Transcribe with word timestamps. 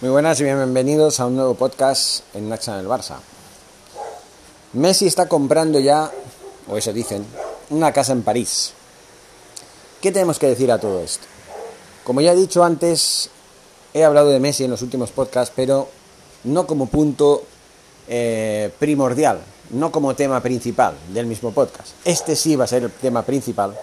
Muy 0.00 0.08
buenas 0.08 0.40
y 0.40 0.44
bienvenidos 0.44 1.20
a 1.20 1.26
un 1.26 1.36
nuevo 1.36 1.54
podcast 1.56 2.24
en 2.34 2.48
Naxa 2.48 2.72
en 2.72 2.80
el 2.80 2.86
Barça. 2.86 3.16
Messi 4.72 5.06
está 5.06 5.28
comprando 5.28 5.78
ya, 5.78 6.10
o 6.68 6.78
eso 6.78 6.90
dicen, 6.94 7.26
una 7.68 7.92
casa 7.92 8.12
en 8.12 8.22
París. 8.22 8.72
¿Qué 10.00 10.10
tenemos 10.10 10.38
que 10.38 10.46
decir 10.46 10.72
a 10.72 10.78
todo 10.78 11.02
esto? 11.02 11.26
Como 12.02 12.22
ya 12.22 12.32
he 12.32 12.36
dicho 12.36 12.64
antes, 12.64 13.28
he 13.92 14.02
hablado 14.02 14.30
de 14.30 14.40
Messi 14.40 14.64
en 14.64 14.70
los 14.70 14.80
últimos 14.80 15.10
podcasts, 15.10 15.52
pero 15.54 15.86
no 16.44 16.66
como 16.66 16.86
punto 16.86 17.42
eh, 18.08 18.72
primordial, 18.78 19.42
no 19.68 19.92
como 19.92 20.16
tema 20.16 20.40
principal 20.40 20.94
del 21.12 21.26
mismo 21.26 21.52
podcast. 21.52 21.90
Este 22.06 22.36
sí 22.36 22.56
va 22.56 22.64
a 22.64 22.68
ser 22.68 22.84
el 22.84 22.90
tema 22.90 23.20
principal 23.20 23.78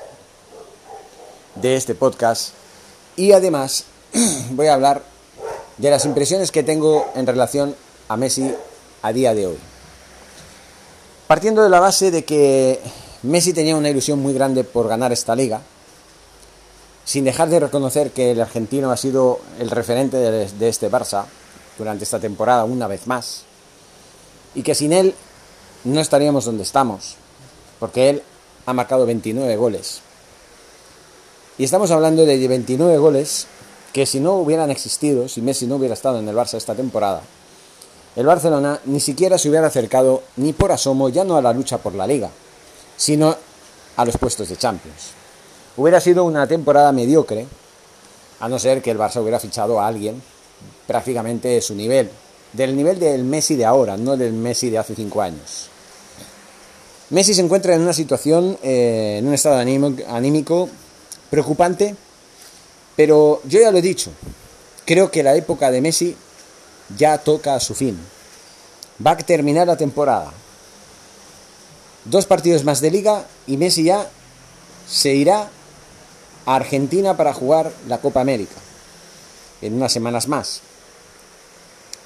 de 1.54 1.76
este 1.76 1.94
podcast 1.94 2.54
y 3.16 3.34
además 3.34 3.84
voy 4.50 4.66
a 4.66 4.74
hablar 4.74 5.17
de 5.78 5.90
las 5.90 6.06
impresiones 6.06 6.52
que 6.52 6.64
tengo 6.64 7.12
en 7.16 7.28
relación 7.28 7.76
a 8.08 8.18
Messi 8.18 8.54
a 9.02 9.14
día 9.14 9.34
de 9.34 9.48
hoy. 9.48 9.58
Partiendo 11.28 11.62
de 11.62 11.70
la 11.70 11.80
base 11.80 12.10
de 12.10 12.24
que 12.24 12.80
Messi 13.24 13.54
tenía 13.54 13.76
una 13.76 13.90
ilusión 13.90 14.20
muy 14.20 14.34
grande 14.34 14.64
por 14.64 14.88
ganar 14.88 15.12
esta 15.12 15.36
liga, 15.36 15.62
sin 17.06 17.26
dejar 17.26 17.50
de 17.50 17.60
reconocer 17.60 18.12
que 18.12 18.32
el 18.32 18.42
argentino 18.42 18.92
ha 18.92 18.98
sido 18.98 19.40
el 19.60 19.70
referente 19.70 20.18
de, 20.18 20.70
este 20.70 20.90
Barça 20.90 21.26
durante 21.78 22.04
esta 22.04 22.20
temporada 22.20 22.64
una 22.64 22.88
vez 22.88 23.08
más, 23.08 23.44
y 24.56 24.64
que 24.64 24.76
sin 24.76 24.94
él 24.94 25.14
no 25.84 26.00
estaríamos 26.00 26.46
donde 26.46 26.64
estamos, 26.64 27.16
porque 27.80 28.10
él 28.10 28.24
ha 28.66 28.74
marcado 28.74 29.06
29 29.06 29.56
goles. 29.58 30.02
Y 31.58 31.64
estamos 31.64 31.92
hablando 31.92 32.26
de 32.26 32.48
29 32.48 32.98
goles 32.98 33.48
que 33.98 34.06
si 34.06 34.20
no 34.20 34.36
hubieran 34.36 34.70
existido, 34.70 35.28
si 35.28 35.42
Messi 35.42 35.66
no 35.66 35.78
hubiera 35.78 35.96
estado 35.96 36.20
en 36.20 36.30
el 36.30 36.36
Barça 36.36 36.54
esta 36.54 36.76
temporada, 36.76 37.24
el 38.16 38.28
Barcelona 38.28 38.80
ni 38.86 39.00
siquiera 39.00 39.40
se 39.40 39.50
hubiera 39.50 39.66
acercado 39.66 40.22
ni 40.36 40.54
por 40.54 40.72
asomo 40.72 41.10
ya 41.10 41.24
no 41.24 41.36
a 41.36 41.42
la 41.42 41.52
lucha 41.52 41.80
por 41.80 41.96
la 41.96 42.06
liga, 42.06 42.30
sino 42.96 43.36
a 43.96 44.06
los 44.06 44.16
puestos 44.20 44.50
de 44.50 44.56
Champions. 44.56 45.14
Hubiera 45.78 46.00
sido 46.00 46.26
una 46.26 46.46
temporada 46.46 46.92
mediocre, 46.92 47.48
a 48.40 48.48
no 48.48 48.60
ser 48.60 48.84
que 48.84 48.92
el 48.92 49.00
Barça 49.00 49.20
hubiera 49.20 49.40
fichado 49.40 49.80
a 49.80 49.88
alguien 49.88 50.22
prácticamente 50.86 51.48
de 51.48 51.62
su 51.64 51.74
nivel, 51.74 52.12
del 52.54 52.78
nivel 52.78 53.00
del 53.00 53.24
Messi 53.24 53.56
de 53.56 53.66
ahora, 53.66 53.98
no 53.98 54.16
del 54.16 54.34
Messi 54.34 54.70
de 54.70 54.78
hace 54.78 54.94
cinco 54.94 55.24
años. 55.24 55.70
Messi 57.10 57.34
se 57.34 57.42
encuentra 57.42 57.74
en 57.74 57.82
una 57.82 57.94
situación, 57.94 58.60
eh, 58.62 59.16
en 59.18 59.28
un 59.28 59.34
estado 59.34 59.58
anímico 59.58 60.70
preocupante 61.32 61.96
pero 62.98 63.42
yo 63.46 63.62
ya 63.62 63.72
lo 63.72 63.78
he 63.78 63.82
dicho, 63.82 64.12
creo 64.86 65.12
que 65.12 65.24
la 65.24 65.36
época 65.36 65.72
de 65.72 65.82
Messi 65.82 66.18
ya 66.98 67.20
toca 67.20 67.54
a 67.54 67.60
su 67.60 67.76
fin. 67.76 67.98
Va 69.06 69.12
a 69.12 69.18
terminar 69.18 69.68
la 69.68 69.78
temporada. 69.78 70.34
Dos 72.06 72.26
partidos 72.26 72.64
más 72.64 72.82
de 72.82 72.92
liga 72.92 73.26
y 73.46 73.56
Messi 73.56 73.84
ya 73.84 74.10
se 74.90 75.14
irá 75.14 75.50
a 76.46 76.56
Argentina 76.56 77.16
para 77.16 77.34
jugar 77.34 77.72
la 77.88 78.00
Copa 78.00 78.22
América 78.22 78.56
en 79.62 79.76
unas 79.76 79.94
semanas 79.94 80.28
más. 80.28 80.62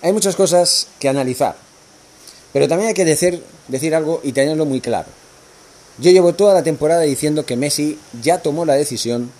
Hay 0.01 0.11
muchas 0.11 0.35
cosas 0.35 0.87
que 0.99 1.07
analizar, 1.07 1.55
pero 2.51 2.67
también 2.67 2.89
hay 2.89 2.93
que 2.93 3.05
decir, 3.05 3.41
decir 3.69 3.95
algo 3.95 4.19
y 4.23 4.33
tenerlo 4.33 4.65
muy 4.65 4.81
claro. 4.81 5.07
Yo 5.99 6.11
llevo 6.11 6.33
toda 6.33 6.53
la 6.53 6.63
temporada 6.63 7.01
diciendo 7.01 7.45
que 7.45 7.55
Messi 7.55 7.97
ya 8.21 8.41
tomó 8.41 8.65
la 8.65 8.73
decisión 8.73 9.31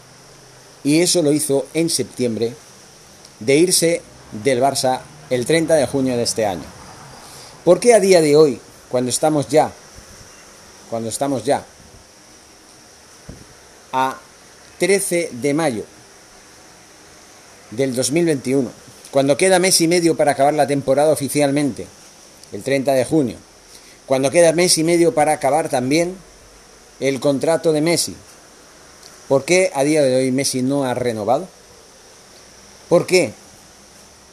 y 0.84 1.02
eso 1.02 1.22
lo 1.22 1.32
hizo 1.32 1.66
en 1.74 1.90
septiembre 1.90 2.54
de 3.40 3.56
irse 3.56 4.02
del 4.44 4.62
Barça 4.62 5.02
el 5.30 5.46
30 5.46 5.76
de 5.76 5.86
junio 5.88 6.18
de 6.18 6.24
este 6.24 6.46
año. 6.46 6.66
¿Por 7.64 7.80
qué 7.80 7.94
a 7.94 8.00
día 8.00 8.22
de 8.22 8.36
hoy, 8.36 8.60
cuando 8.90 9.10
estamos 9.10 9.48
ya, 9.48 9.72
cuando 10.90 11.10
estamos 11.10 11.44
ya 11.44 11.66
a 13.94 14.18
13 14.80 15.30
de 15.34 15.54
mayo 15.54 15.84
del 17.72 17.96
2021, 17.96 18.72
cuando 19.12 19.38
queda 19.38 19.60
mes 19.60 19.80
y 19.82 19.88
medio 19.88 20.16
para 20.16 20.32
acabar 20.32 20.54
la 20.54 20.68
temporada 20.68 21.12
oficialmente, 21.12 21.86
el 22.52 22.64
30 22.64 22.94
de 22.94 23.06
junio, 23.06 23.38
cuando 24.06 24.32
queda 24.32 24.54
mes 24.54 24.78
y 24.78 24.84
medio 24.84 25.14
para 25.14 25.34
acabar 25.34 25.70
también 25.70 26.16
el 27.00 27.20
contrato 27.20 27.74
de 27.74 27.82
Messi, 27.82 28.16
¿Por 29.32 29.46
qué 29.46 29.72
a 29.74 29.86
día 29.86 30.02
de 30.02 30.14
hoy 30.14 30.30
Messi 30.30 30.62
no 30.62 30.84
ha 30.84 30.94
renovado? 30.94 31.48
¿Por 32.90 33.06
qué? 33.08 33.32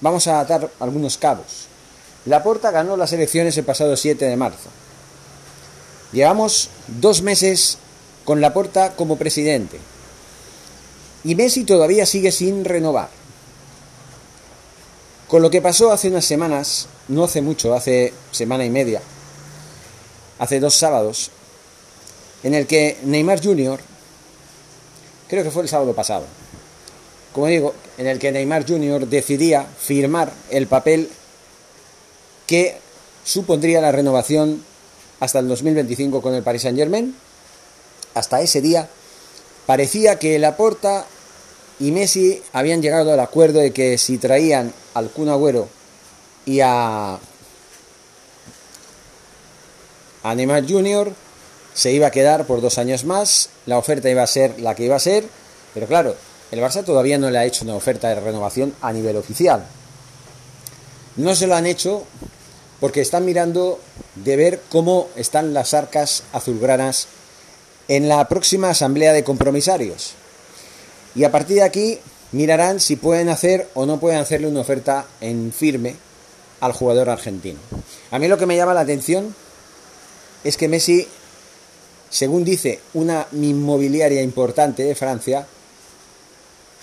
Vamos 0.01 0.27
a 0.27 0.41
atar 0.41 0.73
algunos 0.81 1.19
cabos. 1.19 1.69
Laporta 2.25 2.73
ganó 2.73 2.97
las 2.97 3.13
elecciones 3.13 3.57
el 3.57 3.65
pasado 3.65 3.97
7 3.97 4.25
de 4.25 4.37
marzo. 4.37 4.71
Llevamos 6.11 6.71
dos 6.89 7.23
meses 7.23 7.79
con 8.25 8.41
Laporta 8.41 8.97
como 8.97 9.15
presidente. 9.15 9.79
Y 11.23 11.37
Messi 11.37 11.63
todavía 11.63 12.05
sigue 12.05 12.33
sin 12.33 12.65
renovar. 12.65 13.09
Con 15.29 15.43
lo 15.43 15.51
que 15.51 15.63
pasó 15.63 15.93
hace 15.93 16.09
unas 16.09 16.25
semanas, 16.25 16.89
no 17.07 17.23
hace 17.23 17.41
mucho, 17.41 17.73
hace 17.73 18.13
semana 18.33 18.65
y 18.65 18.71
media, 18.71 19.01
hace 20.41 20.59
dos 20.59 20.75
sábados, 20.75 21.31
en 22.43 22.55
el 22.55 22.67
que 22.67 22.99
Neymar 23.05 23.41
Jr 23.41 23.79
creo 25.29 25.45
que 25.45 25.51
fue 25.51 25.63
el 25.63 25.69
sábado 25.69 25.95
pasado, 25.95 26.25
como 27.33 27.47
digo, 27.47 27.75
en 27.99 28.07
el 28.07 28.19
que 28.19 28.33
Neymar 28.33 28.67
Jr. 28.67 29.07
decidía 29.07 29.65
firmar 29.65 30.33
el 30.51 30.67
papel 30.67 31.11
que 32.47 32.79
supondría 33.25 33.81
la 33.81 33.93
renovación 33.93 34.65
hasta 35.21 35.39
el 35.39 35.49
2025 35.49 36.23
con 36.23 36.35
el 36.35 36.43
Paris 36.43 36.63
Saint 36.63 36.79
Germain. 36.79 37.15
Hasta 38.15 38.41
ese 38.41 38.61
día 38.61 38.89
parecía 39.67 40.19
que 40.19 40.39
Laporta 40.39 41.05
y 41.79 41.93
Messi 41.93 42.43
habían 42.53 42.83
llegado 42.83 43.13
al 43.13 43.21
acuerdo 43.21 43.61
de 43.61 43.73
que 43.73 43.99
si 43.99 44.19
traían 44.19 44.73
al 44.95 45.11
Kun 45.11 45.29
Agüero 45.29 45.69
y 46.47 46.61
a, 46.61 47.19
a 50.23 50.35
Neymar 50.35 50.67
Jr., 50.69 51.13
se 51.75 51.93
iba 51.93 52.09
a 52.09 52.11
quedar 52.11 52.47
por 52.47 52.61
dos 52.61 52.79
años 52.79 53.05
más, 53.05 53.51
la 53.67 53.79
oferta 53.79 54.11
iba 54.11 54.23
a 54.23 54.27
ser 54.27 54.61
la 54.61 54.75
que 54.75 54.85
iba 54.85 54.97
a 54.97 55.01
ser, 55.01 55.25
pero 55.75 55.87
claro, 55.87 56.17
el 56.51 56.61
Barça 56.61 56.85
todavía 56.85 57.19
no 57.19 57.31
le 57.31 57.39
ha 57.39 57.45
hecho 57.45 57.65
una 57.65 57.75
oferta 57.75 58.09
de 58.09 58.21
renovación 58.21 58.75
a 58.81 58.93
nivel 58.93 59.17
oficial. 59.17 59.65
No 61.17 61.35
se 61.35 61.47
lo 61.47 61.55
han 61.55 61.67
hecho 61.67 62.05
porque 62.81 63.01
están 63.01 63.25
mirando 63.25 63.81
de 64.15 64.37
ver 64.37 64.61
cómo 64.71 65.09
están 65.17 65.53
las 65.53 65.75
arcas 65.75 66.23
azulgranas 66.33 67.09
en 67.89 68.09
la 68.09 68.29
próxima 68.29 68.71
asamblea 68.71 69.13
de 69.13 69.25
compromisarios. 69.25 70.13
Y 71.15 71.25
a 71.25 71.33
partir 71.33 71.57
de 71.57 71.65
aquí 71.65 71.99
mirarán 72.33 72.81
si 72.81 72.97
pueden 72.97 73.29
hacer 73.29 73.69
o 73.75 73.87
no 73.87 73.99
pueden 73.99 74.21
hacerle 74.21 74.47
una 74.47 74.61
oferta 74.61 75.07
en 75.21 75.53
firme 75.53 75.97
al 76.61 76.73
jugador 76.73 77.11
argentino. 77.11 77.59
A 78.11 78.19
mí 78.19 78.29
lo 78.29 78.39
que 78.39 78.47
me 78.47 78.57
llama 78.57 78.75
la 78.75 78.81
atención 78.81 79.35
es 80.45 80.57
que 80.57 80.69
Messi 80.69 81.09
según 82.11 82.45
dice 82.45 82.81
una 82.95 83.27
inmobiliaria 83.33 84.23
importante 84.23 84.83
de 84.83 84.95
Francia, 84.95 85.47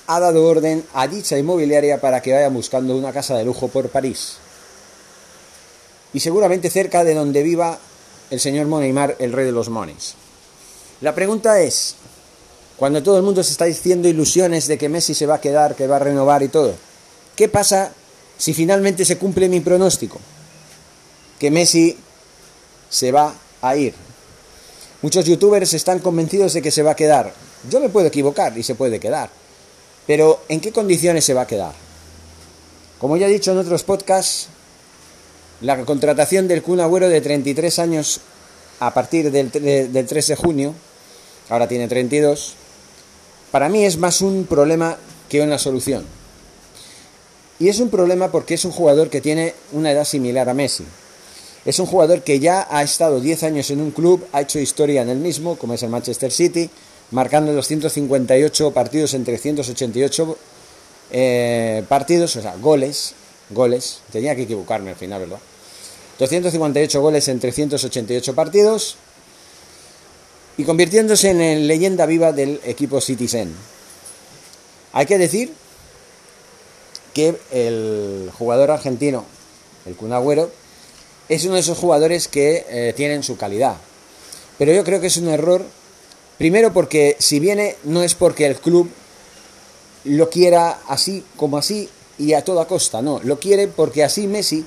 ha 0.08 0.20
dado 0.20 0.46
orden 0.46 0.84
a 0.94 1.08
dicha 1.08 1.38
inmobiliaria 1.38 2.00
para 2.00 2.22
que 2.22 2.34
vaya 2.34 2.50
buscando 2.50 2.96
una 2.96 3.12
casa 3.12 3.36
de 3.36 3.46
lujo 3.46 3.68
por 3.68 3.90
París. 3.90 4.38
Y 6.14 6.20
seguramente 6.20 6.70
cerca 6.70 7.04
de 7.04 7.16
donde 7.16 7.44
viva 7.44 7.80
el 8.30 8.40
señor 8.40 8.68
Moneymar, 8.68 9.16
el 9.20 9.34
rey 9.34 9.46
de 9.46 9.52
los 9.52 9.70
mones. 9.70 10.16
La 11.02 11.16
pregunta 11.16 11.60
es, 11.60 11.96
cuando 12.78 13.02
todo 13.02 13.18
el 13.18 13.24
mundo 13.24 13.44
se 13.44 13.52
está 13.52 13.66
diciendo 13.66 14.08
ilusiones 14.08 14.68
de 14.68 14.78
que 14.78 14.90
Messi 14.90 15.14
se 15.14 15.26
va 15.26 15.36
a 15.36 15.42
quedar, 15.42 15.76
que 15.76 15.88
va 15.88 15.98
a 15.98 16.00
renovar 16.00 16.44
y 16.44 16.50
todo, 16.50 16.76
¿qué 17.36 17.50
pasa 17.50 17.92
si 18.38 18.54
finalmente 18.54 19.06
se 19.06 19.18
cumple 19.18 19.50
mi 19.50 19.60
pronóstico? 19.60 20.20
Que 21.40 21.52
Messi 21.52 21.98
se 22.90 23.12
va 23.12 23.34
a 23.62 23.76
ir. 23.76 24.05
Muchos 25.02 25.26
youtubers 25.26 25.74
están 25.74 26.00
convencidos 26.00 26.54
de 26.54 26.62
que 26.62 26.72
se 26.72 26.84
va 26.84 26.92
a 26.92 26.96
quedar. 26.96 27.34
Yo 27.70 27.80
me 27.80 27.90
puedo 27.90 28.08
equivocar 28.08 28.58
y 28.58 28.64
se 28.64 28.76
puede 28.76 29.00
quedar. 29.00 29.30
Pero 30.08 30.42
¿en 30.50 30.62
qué 30.62 30.72
condiciones 30.72 31.26
se 31.26 31.34
va 31.34 31.42
a 31.42 31.48
quedar? 31.48 31.74
Como 33.00 33.18
ya 33.18 33.28
he 33.28 33.32
dicho 33.32 33.52
en 33.52 33.58
otros 33.58 33.84
podcasts, 33.84 34.48
la 35.62 35.84
contratación 35.86 36.48
del 36.48 36.62
Kun 36.62 36.80
Agüero 36.80 37.10
de 37.10 37.22
33 37.22 37.80
años 37.80 38.22
a 38.80 38.94
partir 38.94 39.32
del, 39.32 39.52
del 39.52 40.06
3 40.06 40.28
de 40.28 40.36
junio, 40.36 40.74
ahora 41.50 41.68
tiene 41.68 41.88
32, 41.88 42.56
para 43.52 43.70
mí 43.70 43.86
es 43.86 43.98
más 43.98 44.22
un 44.22 44.46
problema 44.46 44.98
que 45.30 45.42
una 45.42 45.58
solución. 45.58 46.06
Y 47.60 47.70
es 47.70 47.80
un 47.80 47.90
problema 47.90 48.32
porque 48.32 48.56
es 48.56 48.66
un 48.66 48.72
jugador 48.72 49.10
que 49.10 49.22
tiene 49.22 49.54
una 49.72 49.92
edad 49.92 50.04
similar 50.04 50.50
a 50.50 50.54
Messi. 50.54 50.86
Es 51.66 51.80
un 51.80 51.88
jugador 51.88 52.22
que 52.22 52.40
ya 52.40 52.68
ha 52.70 52.84
estado 52.84 53.20
10 53.20 53.44
años 53.44 53.72
en 53.72 53.82
un 53.82 53.90
club, 53.90 54.26
ha 54.32 54.42
hecho 54.42 54.60
historia 54.60 55.02
en 55.02 55.10
el 55.10 55.18
mismo, 55.18 55.56
como 55.56 55.74
es 55.74 55.82
el 55.82 55.90
Manchester 55.90 56.32
City, 56.32 56.70
marcando 57.10 57.54
258 57.54 58.72
partidos 58.72 59.16
en 59.16 59.26
388 59.26 60.38
eh, 61.12 61.84
partidos, 61.90 62.36
o 62.36 62.42
sea, 62.42 62.56
goles, 62.58 63.16
goles. 63.50 64.02
Tenía 64.12 64.36
que 64.36 64.44
equivocarme 64.44 64.92
al 64.92 64.96
final, 64.96 65.22
¿verdad? 65.22 65.40
258 66.20 67.02
goles 67.02 67.28
en 67.28 67.40
388 67.40 68.36
partidos 68.36 68.98
y 70.58 70.64
convirtiéndose 70.64 71.32
en 71.32 71.68
leyenda 71.68 72.06
viva 72.06 72.32
del 72.32 72.62
equipo 72.64 73.02
Citizen. 73.02 73.54
Hay 74.94 75.08
que 75.08 75.18
decir 75.18 75.52
que 77.14 77.36
el 77.52 78.32
jugador 78.38 78.72
argentino, 78.72 79.26
el 79.86 79.96
Kun 79.96 80.14
Agüero, 80.14 80.52
es 81.30 81.46
uno 81.46 81.56
de 81.56 81.62
esos 81.62 81.78
jugadores 81.78 82.28
que 82.28 82.66
eh, 82.70 82.94
tienen 82.96 83.24
su 83.24 83.38
calidad. 83.38 83.78
Pero 84.58 84.74
yo 84.74 84.84
creo 84.84 85.02
que 85.02 85.08
es 85.08 85.18
un 85.18 85.28
error, 85.28 85.66
primero 86.38 86.72
porque 86.74 87.16
si 87.20 87.40
viene 87.40 87.76
no 87.84 88.04
es 88.04 88.16
porque 88.16 88.46
el 88.46 88.56
club 88.58 88.90
lo 90.06 90.30
quiera 90.30 90.80
así 90.88 91.24
como 91.36 91.58
así 91.58 91.90
y 92.18 92.34
a 92.34 92.44
toda 92.44 92.68
costa, 92.68 93.02
no, 93.02 93.20
lo 93.24 93.40
quiere 93.40 93.68
porque 93.68 94.04
así 94.04 94.28
Messi 94.28 94.66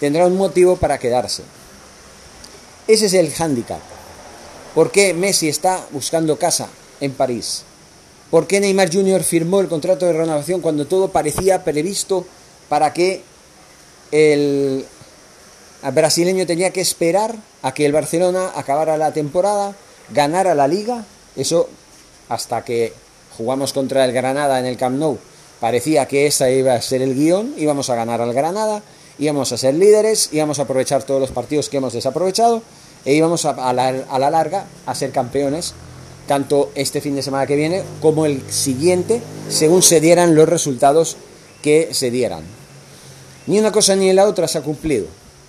tendrá 0.00 0.26
un 0.26 0.36
motivo 0.36 0.76
para 0.76 0.98
quedarse. 0.98 1.42
Ese 2.88 3.06
es 3.06 3.14
el 3.14 3.32
hándicap. 3.32 3.80
¿Por 4.74 4.90
qué 4.90 5.12
Messi 5.12 5.48
está 5.48 5.86
buscando 5.90 6.38
casa 6.38 6.68
en 7.00 7.12
París? 7.12 7.64
¿Por 8.30 8.46
qué 8.46 8.60
Neymar 8.60 8.90
Jr. 8.90 9.22
firmó 9.22 9.60
el 9.60 9.68
contrato 9.68 10.06
de 10.06 10.14
renovación 10.14 10.62
cuando 10.62 10.86
todo 10.86 11.08
parecía 11.08 11.64
previsto 11.64 12.24
para 12.70 12.94
que 12.94 13.22
el 14.10 14.86
brasileño 15.90 16.46
tenía 16.46 16.70
que 16.70 16.80
esperar 16.80 17.34
a 17.62 17.74
que 17.74 17.86
el 17.86 17.92
Barcelona 17.92 18.52
acabara 18.54 18.96
la 18.96 19.12
temporada, 19.12 19.74
ganara 20.10 20.54
la 20.54 20.68
liga? 20.68 21.04
Eso 21.34 21.68
hasta 22.28 22.64
que 22.64 22.92
jugamos 23.36 23.72
contra 23.72 24.04
el 24.04 24.12
Granada 24.12 24.60
en 24.60 24.66
el 24.66 24.76
Camp 24.76 24.98
Nou 24.98 25.18
parecía 25.60 26.06
que 26.06 26.26
ese 26.26 26.58
iba 26.58 26.74
a 26.74 26.82
ser 26.82 27.02
el 27.02 27.14
guion, 27.14 27.54
íbamos 27.56 27.88
a 27.88 27.94
ganar 27.94 28.20
al 28.20 28.32
Granada 28.32 28.82
íbamos 29.18 29.52
a 29.52 29.58
ser 29.58 29.74
líderes, 29.74 30.30
íbamos 30.32 30.58
a 30.58 30.62
aprovechar 30.62 31.02
todos 31.02 31.20
los 31.20 31.30
partidos 31.30 31.68
que 31.68 31.76
hemos 31.76 31.92
desaprovechado 31.92 32.62
e 33.04 33.14
íbamos 33.14 33.44
a, 33.44 33.72
la, 33.72 34.30
larga 34.30 34.66
a 34.86 34.94
ser 34.94 35.10
campeones, 35.10 35.74
tanto 36.26 36.70
este 36.74 37.00
fin 37.00 37.14
de 37.14 37.22
semana 37.22 37.46
que 37.46 37.56
viene 37.56 37.82
como 38.00 38.26
el 38.26 38.42
siguiente, 38.50 39.20
según 39.48 39.82
se 39.82 40.00
dieran 40.00 40.34
los 40.34 40.48
resultados 40.48 41.16
que 41.62 41.90
se 41.92 42.10
dieran. 42.10 42.42
Ni 43.46 43.58
una 43.58 43.72
cosa 43.72 43.96
ni 43.96 44.12
la 44.12 44.26
otra 44.26 44.46
se 44.46 44.58
ha 44.58 44.62
cumplido. 44.62 45.06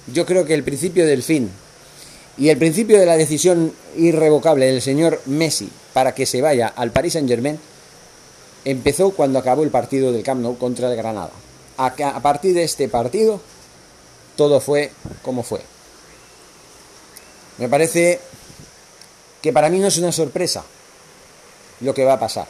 Yo 0.07 0.25
creo 0.25 0.45
que 0.45 0.53
el 0.53 0.63
principio 0.63 1.05
del 1.05 1.23
fin 1.23 1.51
y 2.37 2.49
el 2.49 2.57
principio 2.57 2.99
de 2.99 3.05
la 3.05 3.17
decisión 3.17 3.73
irrevocable 3.95 4.65
del 4.65 4.81
señor 4.81 5.21
Messi 5.25 5.69
para 5.93 6.15
que 6.15 6.25
se 6.25 6.41
vaya 6.41 6.67
al 6.67 6.91
Paris 6.91 7.13
Saint-Germain 7.13 7.59
empezó 8.65 9.11
cuando 9.11 9.39
acabó 9.39 9.63
el 9.63 9.69
partido 9.69 10.11
del 10.11 10.23
Camp 10.23 10.41
Nou 10.41 10.57
contra 10.57 10.89
el 10.89 10.97
Granada. 10.97 11.31
a 11.77 12.21
partir 12.21 12.53
de 12.53 12.63
este 12.63 12.89
partido 12.89 13.39
todo 14.35 14.59
fue 14.59 14.91
como 15.21 15.43
fue. 15.43 15.61
Me 17.57 17.69
parece 17.69 18.19
que 19.41 19.53
para 19.53 19.69
mí 19.69 19.79
no 19.79 19.87
es 19.87 19.97
una 19.97 20.11
sorpresa 20.11 20.63
lo 21.81 21.93
que 21.93 22.05
va 22.05 22.13
a 22.13 22.19
pasar. 22.19 22.47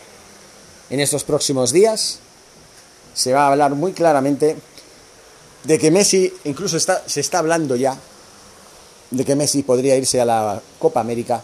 En 0.89 1.00
estos 1.00 1.23
próximos 1.23 1.71
días 1.71 2.19
se 3.13 3.33
va 3.33 3.44
a 3.44 3.51
hablar 3.51 3.75
muy 3.75 3.94
claramente 3.94 4.55
de 5.63 5.80
que 5.80 5.92
Messi, 5.92 6.33
incluso 6.44 6.77
se 6.80 7.19
está 7.19 7.39
hablando 7.39 7.75
ya 7.75 7.98
de 9.12 9.25
que 9.25 9.36
Messi 9.36 9.63
podría 9.63 9.95
irse 9.95 10.19
a 10.19 10.25
la 10.25 10.62
Copa 10.80 11.00
América 11.00 11.44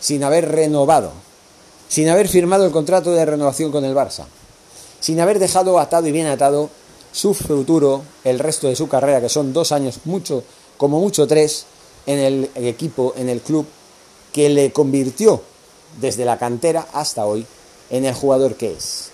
sin 0.00 0.24
haber 0.24 0.50
renovado, 0.50 1.12
sin 1.88 2.08
haber 2.08 2.28
firmado 2.28 2.64
el 2.64 2.72
contrato 2.72 3.12
de 3.12 3.24
renovación 3.24 3.70
con 3.70 3.84
el 3.84 3.94
Barça, 3.94 4.24
sin 5.00 5.20
haber 5.20 5.38
dejado 5.38 5.78
atado 5.78 6.06
y 6.06 6.12
bien 6.12 6.26
atado 6.26 6.70
su 7.12 7.34
futuro, 7.34 8.02
el 8.24 8.38
resto 8.38 8.68
de 8.68 8.76
su 8.76 8.88
carrera, 8.88 9.20
que 9.20 9.28
son 9.28 9.52
dos 9.52 9.72
años, 9.72 10.00
mucho, 10.04 10.44
como 10.76 11.00
mucho 11.00 11.26
tres, 11.26 11.66
en 12.06 12.18
el 12.18 12.50
equipo, 12.54 13.12
en 13.16 13.28
el 13.28 13.40
club, 13.40 13.66
que 14.32 14.48
le 14.48 14.72
convirtió 14.72 15.42
desde 16.00 16.24
la 16.24 16.38
cantera 16.38 16.86
hasta 16.92 17.26
hoy 17.26 17.46
en 17.90 18.04
el 18.04 18.14
jugador 18.14 18.54
que 18.54 18.72
es. 18.72 19.10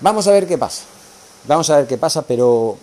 Vamos 0.00 0.26
a 0.26 0.32
ver 0.32 0.46
qué 0.46 0.58
pasa. 0.58 0.82
Vamos 1.46 1.70
a 1.70 1.76
ver 1.76 1.86
qué 1.86 1.96
pasa, 1.96 2.22
pero 2.22 2.76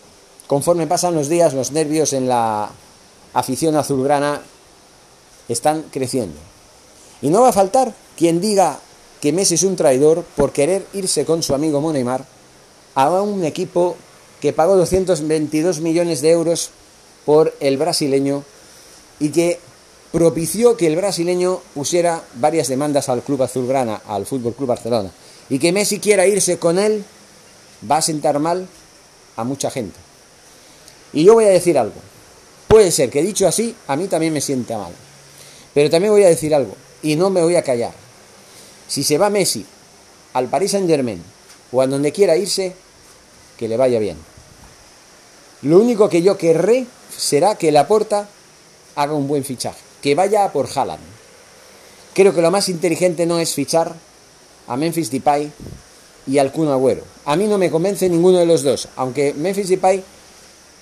conforme 0.47 0.87
pasan 0.87 1.15
los 1.15 1.29
días, 1.29 1.53
los 1.53 1.71
nervios 1.71 2.13
en 2.13 2.27
la 2.27 2.69
afición 3.33 3.75
azulgrana 3.75 4.41
están 5.47 5.83
creciendo. 5.91 6.37
Y 7.21 7.29
no 7.29 7.41
va 7.41 7.49
a 7.49 7.53
faltar 7.53 7.93
quien 8.17 8.41
diga 8.41 8.79
que 9.21 9.33
Messi 9.33 9.55
es 9.55 9.63
un 9.63 9.75
traidor 9.75 10.23
por 10.35 10.51
querer 10.51 10.85
irse 10.93 11.25
con 11.25 11.43
su 11.43 11.53
amigo 11.53 11.81
Moneymar 11.81 12.25
a 12.95 13.09
un 13.21 13.43
equipo 13.43 13.95
que 14.39 14.53
pagó 14.53 14.75
222 14.75 15.81
millones 15.81 16.21
de 16.21 16.31
euros 16.31 16.69
por 17.25 17.53
el 17.59 17.77
brasileño 17.77 18.43
y 19.19 19.29
que 19.29 19.59
propició 20.11 20.77
que 20.77 20.87
el 20.87 20.95
brasileño 20.95 21.59
pusiera 21.73 22.23
varias 22.35 22.67
demandas 22.67 23.09
al 23.09 23.21
club 23.21 23.43
azulgrana, 23.43 24.01
al 24.07 24.25
Fútbol 24.25 24.53
Club 24.53 24.69
Barcelona, 24.69 25.11
y 25.49 25.59
que 25.59 25.71
Messi 25.71 25.99
quiera 25.99 26.27
irse 26.27 26.57
con 26.57 26.79
él 26.79 27.03
va 27.89 27.97
a 27.97 28.01
sentar 28.01 28.39
mal 28.39 28.67
a 29.35 29.43
mucha 29.43 29.69
gente. 29.69 29.97
Y 31.15 31.23
yo 31.23 31.33
voy 31.33 31.45
a 31.45 31.49
decir 31.49 31.79
algo. 31.79 31.95
Puede 32.67 32.91
ser 32.91 33.09
que 33.09 33.23
dicho 33.23 33.47
así, 33.47 33.73
a 33.87 33.95
mí 33.95 34.07
también 34.07 34.33
me 34.33 34.41
sienta 34.41 34.77
mal. 34.77 34.91
Pero 35.73 35.89
también 35.89 36.11
voy 36.13 36.23
a 36.23 36.27
decir 36.27 36.53
algo, 36.53 36.75
y 37.01 37.15
no 37.15 37.29
me 37.29 37.41
voy 37.41 37.55
a 37.55 37.63
callar. 37.63 37.93
Si 38.87 39.03
se 39.03 39.17
va 39.17 39.29
Messi 39.29 39.65
al 40.33 40.49
Paris 40.49 40.71
Saint 40.71 40.87
Germain 40.87 41.23
o 41.71 41.81
a 41.81 41.87
donde 41.87 42.11
quiera 42.11 42.35
irse, 42.35 42.75
que 43.57 43.67
le 43.67 43.77
vaya 43.77 43.97
bien. 43.99 44.17
Lo 45.61 45.79
único 45.79 46.09
que 46.09 46.21
yo 46.21 46.37
querré 46.37 46.85
será 47.17 47.55
que 47.55 47.71
Laporta 47.71 48.27
haga 48.95 49.13
un 49.13 49.27
buen 49.27 49.45
fichaje, 49.45 49.79
que 50.01 50.15
vaya 50.15 50.51
por 50.51 50.67
Haaland. 50.67 51.01
Creo 52.13 52.35
que 52.35 52.41
lo 52.41 52.51
más 52.51 52.67
inteligente 52.67 53.25
no 53.25 53.39
es 53.39 53.53
fichar 53.53 53.95
a 54.67 54.75
Memphis 54.75 55.11
Depay 55.11 55.51
y 56.27 56.37
al 56.39 56.51
Kun 56.51 56.67
Agüero. 56.67 57.03
A 57.23 57.35
mí 57.35 57.47
no 57.47 57.57
me 57.57 57.71
convence 57.71 58.09
ninguno 58.09 58.37
de 58.37 58.45
los 58.45 58.63
dos, 58.63 58.89
aunque 58.95 59.33
Memphis 59.33 59.69
Depay 59.69 60.03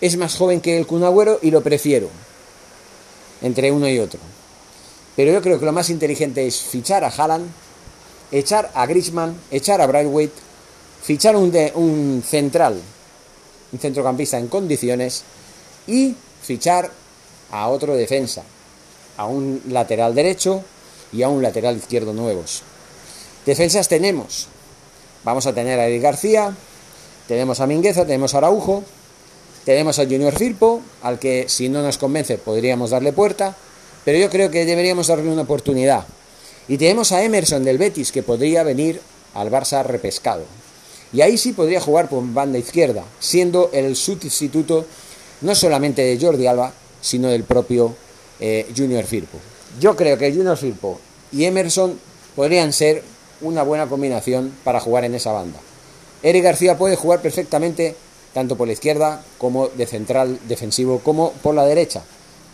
es 0.05 0.17
más 0.17 0.35
joven 0.35 0.59
que 0.59 0.77
el 0.77 0.85
Kun 0.85 1.03
Agüero 1.03 1.39
y 1.41 1.49
lo 1.49 1.63
prefiero 1.63 2.09
entre 3.41 3.71
uno 3.71 3.87
y 3.87 3.99
otro. 3.99 4.19
Pero 5.15 5.31
yo 5.31 5.41
creo 5.41 5.59
que 5.59 5.65
lo 5.65 5.71
más 5.71 5.89
inteligente 5.89 6.45
es 6.45 6.59
fichar 6.59 7.05
a 7.05 7.07
Haaland, 7.07 7.49
echar 8.29 8.69
a 8.73 8.85
Griezmann, 8.85 9.39
echar 9.49 9.79
a 9.79 9.87
Brightweight 9.87 10.31
fichar 11.03 11.37
un, 11.37 11.53
un 11.75 12.23
central, 12.25 12.81
un 13.71 13.79
centrocampista 13.79 14.37
en 14.37 14.47
condiciones 14.47 15.23
y 15.87 16.15
fichar 16.41 16.91
a 17.51 17.69
otro 17.69 17.95
defensa, 17.95 18.43
a 19.15 19.25
un 19.25 19.61
lateral 19.69 20.15
derecho 20.15 20.63
y 21.13 21.23
a 21.23 21.29
un 21.29 21.41
lateral 21.41 21.77
izquierdo 21.77 22.13
nuevos. 22.13 22.63
Defensas 23.45 23.87
tenemos. 23.87 24.47
Vamos 25.23 25.45
a 25.47 25.53
tener 25.53 25.79
a 25.79 25.87
Eric 25.87 26.01
García, 26.01 26.53
tenemos 27.27 27.61
a 27.61 27.67
Mingueza, 27.67 28.05
tenemos 28.05 28.33
a 28.33 28.39
Araujo, 28.39 28.83
tenemos 29.65 29.99
a 29.99 30.03
Junior 30.03 30.33
Firpo, 30.37 30.81
al 31.01 31.19
que 31.19 31.45
si 31.47 31.69
no 31.69 31.81
nos 31.81 31.97
convence 31.97 32.37
podríamos 32.37 32.91
darle 32.91 33.13
puerta, 33.13 33.55
pero 34.05 34.17
yo 34.17 34.29
creo 34.29 34.51
que 34.51 34.65
deberíamos 34.65 35.07
darle 35.07 35.29
una 35.29 35.43
oportunidad. 35.43 36.05
Y 36.67 36.77
tenemos 36.77 37.11
a 37.11 37.23
Emerson 37.23 37.63
del 37.63 37.77
Betis, 37.77 38.11
que 38.11 38.23
podría 38.23 38.63
venir 38.63 39.01
al 39.33 39.49
Barça 39.51 39.83
repescado. 39.83 40.43
Y 41.11 41.21
ahí 41.21 41.37
sí 41.37 41.53
podría 41.53 41.79
jugar 41.79 42.09
por 42.09 42.23
banda 42.33 42.57
izquierda, 42.57 43.03
siendo 43.19 43.69
el 43.73 43.95
sustituto 43.95 44.85
no 45.41 45.55
solamente 45.55 46.01
de 46.01 46.19
Jordi 46.19 46.47
Alba, 46.47 46.73
sino 47.01 47.29
del 47.29 47.43
propio 47.43 47.95
eh, 48.39 48.67
Junior 48.75 49.03
Firpo. 49.05 49.37
Yo 49.79 49.95
creo 49.95 50.17
que 50.17 50.31
Junior 50.31 50.57
Firpo 50.57 50.99
y 51.31 51.45
Emerson 51.45 51.99
podrían 52.35 52.73
ser 52.73 53.03
una 53.41 53.63
buena 53.63 53.87
combinación 53.87 54.53
para 54.63 54.79
jugar 54.79 55.03
en 55.03 55.15
esa 55.15 55.31
banda. 55.31 55.59
Eric 56.23 56.43
García 56.43 56.77
puede 56.77 56.95
jugar 56.95 57.21
perfectamente 57.21 57.95
tanto 58.33 58.55
por 58.57 58.67
la 58.67 58.73
izquierda 58.73 59.23
como 59.37 59.67
de 59.67 59.85
central 59.85 60.39
defensivo 60.47 60.99
como 60.99 61.31
por 61.31 61.55
la 61.55 61.65
derecha, 61.65 62.03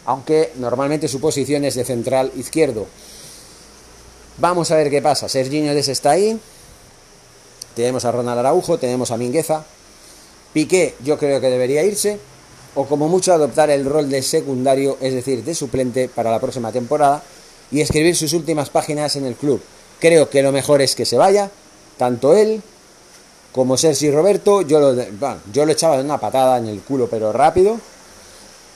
aunque 0.06 0.52
normalmente 0.58 1.08
su 1.08 1.20
posición 1.20 1.66
es 1.66 1.76
de 1.76 1.86
central 1.86 2.32
izquierdo. 2.36 2.88
Vamos 4.38 4.72
a 4.72 4.76
ver 4.76 4.90
qué 4.90 5.02
pasa. 5.02 5.28
Serginho 5.28 5.74
Des 5.74 5.88
está 5.88 6.12
ahí, 6.12 6.40
tenemos 7.76 8.06
a 8.06 8.12
Ronald 8.12 8.40
Araujo, 8.40 8.78
tenemos 8.78 9.12
a 9.12 9.18
Mingueza. 9.18 9.66
Piqué 10.54 10.96
yo 11.04 11.18
creo 11.18 11.40
que 11.40 11.50
debería 11.50 11.84
irse, 11.84 12.20
o 12.76 12.86
como 12.86 13.08
mucho 13.08 13.34
adoptar 13.34 13.70
el 13.70 13.86
rol 13.86 14.10
de 14.10 14.22
secundario, 14.22 14.98
es 15.02 15.14
decir, 15.14 15.44
de 15.44 15.56
suplente 15.56 16.10
para 16.10 16.32
la 16.32 16.40
próxima 16.40 16.72
temporada, 16.72 17.24
y 17.72 17.82
escribir 17.82 18.16
sus 18.16 18.34
últimas 18.34 18.70
páginas 18.70 19.16
en 19.16 19.26
el 19.26 19.36
club. 19.36 19.62
Creo 20.00 20.30
que 20.30 20.42
lo 20.42 20.52
mejor 20.52 20.82
es 20.82 20.96
que 20.96 21.06
se 21.06 21.18
vaya, 21.18 21.52
tanto 21.98 22.36
él 22.36 22.62
como 23.52 23.78
Sergi 23.78 24.12
Roberto, 24.12 24.62
yo 24.62 24.80
lo, 24.80 25.72
echaba 25.72 25.98
de 25.98 26.04
una 26.04 26.20
patada 26.20 26.58
en 26.58 26.68
el 26.68 26.82
culo, 26.82 27.08
pero 27.10 27.32
rápido, 27.34 27.80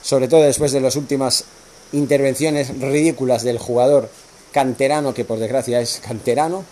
sobre 0.02 0.28
todo 0.28 0.42
después 0.42 0.72
de 0.72 0.80
las 0.80 0.96
últimas 0.96 1.44
intervenciones 1.92 2.78
ridículas 2.80 3.44
del 3.44 3.58
jugador 3.58 4.08
canterano, 4.52 5.14
que 5.14 5.24
por 5.24 5.38
desgracia 5.38 5.80
es 5.80 6.00
canterano, 6.04 6.64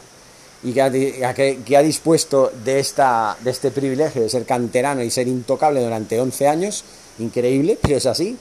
y 0.64 0.72
que 0.72 0.82
ha, 0.82 1.34
que, 1.34 1.76
ha 1.76 1.82
dispuesto 1.82 2.52
de, 2.64 2.78
esta, 2.78 3.36
de 3.40 3.50
este 3.50 3.70
privilegio 3.70 4.22
de 4.22 4.28
ser 4.28 4.44
canterano 4.44 5.02
y 5.02 5.10
ser 5.10 5.26
intocable 5.26 5.82
durante 5.82 6.20
11 6.20 6.46
años. 6.46 6.84
Increíble, 7.18 7.78
pero 7.80 7.96
es 7.96 8.06
así. 8.06 8.36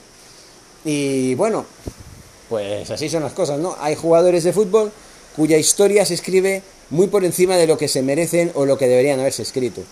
Y 0.84 1.34
bueno, 1.34 1.66
pues 2.48 2.90
así 2.90 3.08
son 3.08 3.24
las 3.24 3.32
cosas, 3.32 3.58
¿no? 3.58 3.76
Hay 3.80 3.96
jugadores 3.96 4.44
de 4.44 4.52
fútbol 4.52 4.92
cuya 5.34 5.56
historia 5.56 6.04
se 6.04 6.14
escribe 6.14 6.62
muy 6.92 7.08
por 7.08 7.24
encima 7.24 7.56
de 7.56 7.66
lo 7.66 7.76
que 7.76 7.88
se 7.88 8.02
merecen 8.02 8.52
o 8.54 8.64
lo 8.64 8.78
que 8.78 8.86
deberían 8.86 9.18
haberse 9.18 9.42
escrito. 9.42 9.82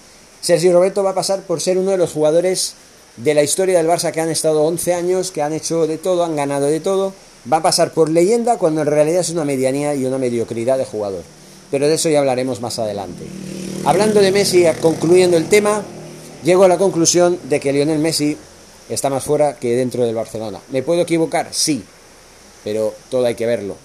Sergio 0.41 0.73
Roberto 0.73 1.03
va 1.03 1.11
a 1.11 1.15
pasar 1.15 1.43
por 1.43 1.61
ser 1.61 1.77
uno 1.77 1.91
de 1.91 1.99
los 1.99 2.13
jugadores 2.13 2.75
de 3.17 3.35
la 3.35 3.43
historia 3.43 3.79
del 3.79 3.89
Barça 3.89 4.13
que 4.13 4.21
han 4.21 4.31
estado 4.31 4.63
11 4.63 4.95
años, 4.95 5.33
que 5.33 5.43
han 5.43 5.53
hecho 5.53 5.89
de 5.89 5.99
todo, 5.99 6.25
han 6.25 6.37
ganado 6.37 6.67
de 6.67 6.79
todo. 6.79 7.13
Va 7.53 7.57
a 7.57 7.63
pasar 7.63 7.93
por 7.93 8.09
leyenda 8.09 8.57
cuando 8.57 8.83
en 8.83 8.87
realidad 8.87 9.21
es 9.21 9.31
una 9.31 9.45
medianía 9.45 9.97
y 9.97 10.05
una 10.05 10.19
mediocridad 10.19 10.79
de 10.79 10.85
jugador 10.85 11.25
pero 11.71 11.87
de 11.87 11.95
eso 11.95 12.09
ya 12.09 12.19
hablaremos 12.19 12.61
más 12.61 12.79
adelante. 12.79 13.25
Hablando 13.85 14.21
de 14.21 14.33
Messi, 14.33 14.65
concluyendo 14.81 15.37
el 15.37 15.49
tema, 15.49 15.83
llego 16.43 16.65
a 16.65 16.69
la 16.69 16.79
conclusión 16.79 17.39
de 17.45 17.61
que 17.61 17.73
Lionel 17.73 17.99
Messi 17.99 18.37
está 18.89 19.09
más 19.09 19.25
fuera 19.25 19.57
que 19.57 19.77
dentro 19.77 20.05
del 20.05 20.15
Barcelona. 20.15 20.61
¿Me 20.71 20.83
puedo 20.83 21.03
equivocar? 21.03 21.49
Sí, 21.53 21.83
pero 22.65 22.95
todo 23.09 23.25
hay 23.27 23.37
que 23.37 23.47
verlo. 23.47 23.77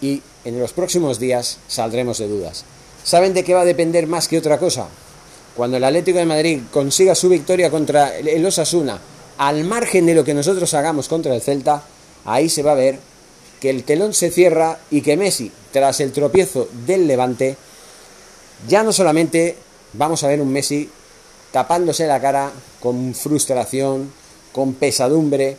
Y 0.00 0.22
en 0.46 0.60
los 0.60 0.72
próximos 0.72 1.18
días 1.18 1.58
saldremos 1.66 2.18
de 2.18 2.28
dudas. 2.28 2.64
¿Saben 3.02 3.34
de 3.34 3.42
qué 3.42 3.52
va 3.52 3.62
a 3.62 3.64
depender 3.64 4.06
más 4.06 4.28
que 4.28 4.38
otra 4.38 4.58
cosa? 4.58 4.86
Cuando 5.56 5.76
el 5.76 5.82
Atlético 5.82 6.18
de 6.18 6.24
Madrid 6.24 6.60
consiga 6.72 7.16
su 7.16 7.28
victoria 7.28 7.68
contra 7.68 8.16
el 8.16 8.46
Osasuna, 8.46 9.00
al 9.38 9.64
margen 9.64 10.06
de 10.06 10.14
lo 10.14 10.24
que 10.24 10.34
nosotros 10.34 10.72
hagamos 10.74 11.08
contra 11.08 11.34
el 11.34 11.42
Celta, 11.42 11.82
ahí 12.24 12.48
se 12.48 12.62
va 12.62 12.72
a 12.72 12.76
ver 12.76 13.00
que 13.60 13.70
el 13.70 13.82
telón 13.82 14.14
se 14.14 14.30
cierra 14.30 14.78
y 14.88 15.00
que 15.00 15.16
Messi, 15.16 15.50
tras 15.72 15.98
el 15.98 16.12
tropiezo 16.12 16.68
del 16.86 17.08
Levante, 17.08 17.56
ya 18.68 18.84
no 18.84 18.92
solamente 18.92 19.56
vamos 19.94 20.22
a 20.22 20.28
ver 20.28 20.40
un 20.40 20.52
Messi 20.52 20.88
tapándose 21.50 22.06
la 22.06 22.20
cara 22.20 22.52
con 22.78 23.14
frustración, 23.14 24.12
con 24.52 24.74
pesadumbre, 24.74 25.56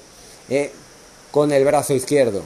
eh, 0.47 0.71
con 1.31 1.51
el 1.51 1.65
brazo 1.65 1.93
izquierdo, 1.93 2.41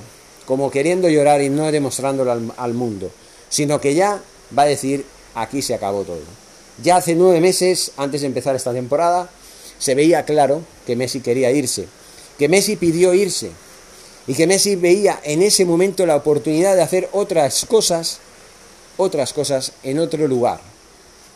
como 0.52 0.70
queriendo 0.70 1.08
llorar 1.08 1.42
y 1.42 1.48
no 1.48 1.72
demostrándolo 1.72 2.30
al, 2.58 2.74
mundo, 2.74 3.10
sino 3.48 3.80
que 3.80 3.96
ya 3.96 4.22
va 4.58 4.64
a 4.64 4.66
decir, 4.66 5.06
aquí 5.34 5.62
se 5.62 5.74
acabó 5.74 6.04
todo. 6.04 6.20
Ya 6.84 6.98
hace 6.98 7.16
nueve 7.16 7.40
meses, 7.40 7.94
antes 7.96 8.20
de 8.20 8.28
empezar 8.28 8.54
esta 8.54 8.74
temporada, 8.74 9.30
se 9.80 9.96
veía 9.96 10.26
claro 10.26 10.62
que 10.86 10.98
Messi 10.98 11.22
quería 11.22 11.52
irse, 11.52 11.86
que 12.38 12.50
Messi 12.50 12.76
pidió 12.76 13.14
irse, 13.14 13.52
y 14.28 14.34
que 14.34 14.46
Messi 14.46 14.76
veía 14.76 15.22
en 15.24 15.42
ese 15.42 15.64
momento 15.64 16.06
la 16.06 16.18
oportunidad 16.18 16.76
de 16.76 16.82
hacer 16.82 17.08
otras 17.14 17.64
cosas, 17.64 18.20
otras 18.98 19.32
cosas 19.32 19.72
en 19.84 20.00
otro 20.00 20.28
lugar. 20.28 20.60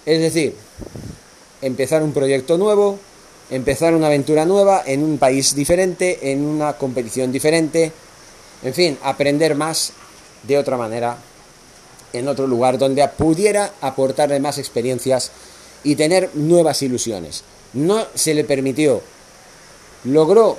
Es 0.06 0.20
decir, 0.20 0.56
empezar 1.62 2.04
un 2.04 2.12
proyecto 2.12 2.58
nuevo, 2.58 3.00
empezar 3.50 3.96
una 3.96 4.08
aventura 4.08 4.44
nueva 4.44 4.84
en 4.86 5.04
un 5.04 5.18
país 5.20 5.56
diferente, 5.56 6.34
en 6.34 6.44
una 6.44 6.74
competición 6.74 7.32
diferente, 7.32 7.94
en 8.66 8.74
fin, 8.74 8.98
aprender 9.04 9.54
más 9.54 9.94
de 10.42 10.58
otra 10.58 10.76
manera 10.76 11.18
en 12.14 12.28
otro 12.28 12.48
lugar 12.48 12.80
donde 12.80 13.08
pudiera 13.10 13.74
aportarle 13.80 14.40
más 14.40 14.58
experiencias 14.58 15.32
y 15.84 15.96
tener 15.96 16.32
nuevas 16.34 16.82
ilusiones. 16.82 17.44
No 17.74 18.08
se 18.16 18.34
le 18.34 18.44
permitió, 18.44 19.04
logró 20.06 20.58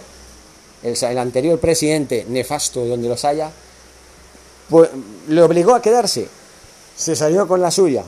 el, 0.85 1.19
anterior 1.19 1.59
presidente, 1.59 2.25
nefasto 2.29 2.85
donde 2.85 3.09
los 3.09 3.25
haya, 3.25 3.51
pues, 4.71 4.89
le 5.27 5.43
obligó 5.43 5.75
a 5.75 5.83
quedarse. 5.83 6.29
Se 6.97 7.17
salió 7.17 7.49
con 7.49 7.61
la 7.61 7.73
suya. 7.73 8.05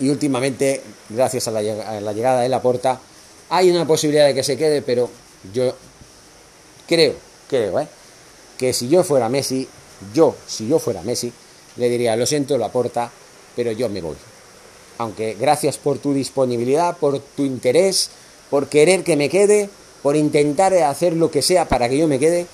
Y 0.00 0.08
últimamente, 0.08 0.82
gracias 1.10 1.46
a 1.46 1.52
la, 1.52 1.62
llegada 1.62 2.40
de 2.40 2.48
la 2.48 2.60
porta, 2.60 2.98
hay 3.50 3.70
una 3.70 3.86
posibilidad 3.86 4.26
de 4.26 4.34
que 4.34 4.42
se 4.42 4.56
quede, 4.56 4.82
pero 4.82 5.08
yo 5.52 5.76
creo, 6.88 7.14
creo, 7.48 7.78
¿eh? 7.78 7.86
Que 8.60 8.74
si 8.74 8.90
yo 8.90 9.02
fuera 9.02 9.30
Messi, 9.30 9.66
yo, 10.12 10.36
si 10.46 10.68
yo 10.68 10.78
fuera 10.78 11.00
Messi, 11.00 11.32
le 11.78 11.88
diría, 11.88 12.14
lo 12.14 12.26
siento, 12.26 12.58
la 12.58 12.70
porta, 12.70 13.10
pero 13.56 13.72
yo 13.72 13.88
me 13.88 14.02
voy. 14.02 14.16
Aunque 14.98 15.34
gracias 15.40 15.78
por 15.78 15.96
tu 15.96 16.12
disponibilidad, 16.12 16.94
por 16.98 17.20
tu 17.20 17.46
interés, 17.46 18.10
por 18.50 18.68
querer 18.68 19.02
que 19.02 19.16
me 19.16 19.30
quede, 19.30 19.70
por 20.02 20.14
intentar 20.14 20.74
hacer 20.74 21.14
lo 21.14 21.30
que 21.30 21.40
sea 21.40 21.68
para 21.68 21.88
que 21.88 21.96
yo 21.96 22.06
me 22.06 22.18
quede, 22.18 22.46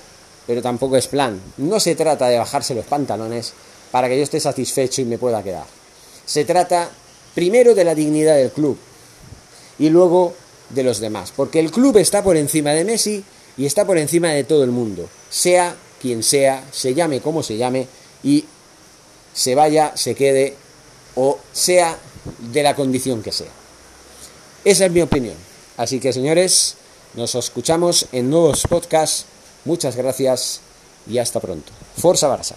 pero 0.46 0.62
tampoco 0.62 0.96
es 0.96 1.08
plan. 1.08 1.42
No 1.56 1.80
se 1.80 1.96
trata 1.96 2.28
de 2.28 2.38
bajarse 2.38 2.76
los 2.76 2.86
pantalones 2.86 3.52
para 3.90 4.08
que 4.08 4.16
yo 4.16 4.22
esté 4.22 4.38
satisfecho 4.38 5.02
y 5.02 5.06
me 5.06 5.18
pueda 5.18 5.42
quedar. 5.42 5.66
Se 6.25 6.44
trata 6.44 6.88
primero 7.34 7.75
de 7.75 7.82
la 7.82 7.96
dignidad 7.96 8.36
del 8.36 8.52
club 8.52 8.78
y 9.80 9.88
luego 9.88 10.34
de 10.70 10.84
los 10.84 11.00
demás, 11.00 11.32
porque 11.34 11.58
el 11.58 11.72
club 11.72 11.96
está 11.96 12.22
por 12.22 12.36
encima 12.36 12.70
de 12.70 12.84
Messi 12.84 13.25
y 13.56 13.66
está 13.66 13.84
por 13.84 13.98
encima 13.98 14.28
de 14.28 14.44
todo 14.44 14.62
el 14.62 14.70
mundo, 14.70 15.08
sea 15.30 15.75
quien 16.00 16.22
sea, 16.22 16.64
se 16.72 16.94
llame 16.94 17.20
como 17.20 17.42
se 17.42 17.56
llame 17.56 17.86
y 18.22 18.44
se 19.34 19.54
vaya, 19.54 19.92
se 19.96 20.14
quede 20.14 20.56
o 21.14 21.38
sea 21.52 21.98
de 22.52 22.62
la 22.62 22.74
condición 22.74 23.22
que 23.22 23.32
sea. 23.32 23.50
Esa 24.64 24.86
es 24.86 24.92
mi 24.92 25.00
opinión. 25.00 25.36
Así 25.76 26.00
que 26.00 26.12
señores, 26.12 26.76
nos 27.14 27.34
escuchamos 27.34 28.06
en 28.12 28.30
nuevos 28.30 28.62
podcasts. 28.68 29.26
Muchas 29.64 29.96
gracias 29.96 30.60
y 31.08 31.18
hasta 31.18 31.40
pronto. 31.40 31.72
Forza 31.96 32.28
Barça. 32.28 32.54